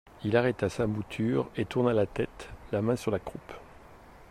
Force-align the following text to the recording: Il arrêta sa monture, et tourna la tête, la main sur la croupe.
Il 0.23 0.35
arrêta 0.35 0.67
sa 0.67 0.87
monture, 0.87 1.47
et 1.55 1.63
tourna 1.65 1.93
la 1.93 2.07
tête, 2.07 2.49
la 2.71 2.81
main 2.81 2.95
sur 2.95 3.11
la 3.11 3.19
croupe. 3.19 3.53